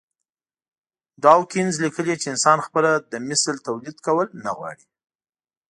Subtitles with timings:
[1.23, 4.85] ډاوکېنز ليکلي چې انسان خپله د مثل توليد کول نه غواړي.